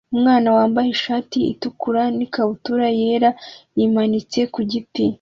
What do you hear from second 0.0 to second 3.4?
Umwana wambaye ishati itukura n'ikabutura yera